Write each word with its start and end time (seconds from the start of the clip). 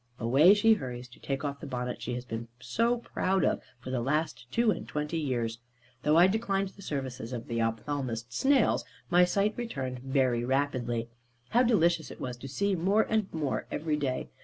Away 0.17 0.55
she 0.55 0.73
hurries 0.73 1.07
to 1.09 1.19
take 1.19 1.45
off 1.45 1.59
the 1.59 1.67
bonnet 1.67 2.01
she 2.01 2.15
has 2.15 2.25
been 2.25 2.47
so 2.59 2.97
proud 2.97 3.43
of, 3.45 3.61
for 3.79 3.91
the 3.91 4.01
last 4.01 4.51
two 4.51 4.71
and 4.71 4.87
twenty 4.87 5.19
years. 5.19 5.59
Though 6.01 6.17
I 6.17 6.25
declined 6.25 6.69
the 6.69 6.81
services 6.81 7.31
of 7.31 7.47
the 7.47 7.59
ophthalmist 7.61 8.33
snails, 8.33 8.83
my 9.11 9.25
sight 9.25 9.53
returned 9.55 9.99
very 9.99 10.43
rapidly. 10.43 11.09
How 11.49 11.61
delicious 11.61 12.09
it 12.09 12.19
was 12.19 12.35
to 12.37 12.47
see 12.47 12.73
more 12.75 13.03
and 13.11 13.31
more 13.31 13.67
every 13.69 13.95
day! 13.95 14.29